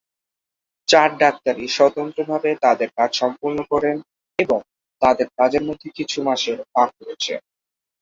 চার 0.87 1.09
ডাক্তারি 1.17 1.65
স্বতন্ত্রভাবে 1.69 2.49
তাদের 2.63 2.89
কাজ 2.97 3.11
সম্পূর্ণ 3.21 3.57
করেন 3.71 3.95
এবং 4.39 4.59
তারা 4.61 5.13
তাদের 5.13 5.27
কাজের 5.37 5.63
মধ্যে 5.69 5.87
কিছু 5.97 6.17
মাসের 6.27 6.57
ফাঁক 6.71 6.89
রয়েছে। 6.99 7.33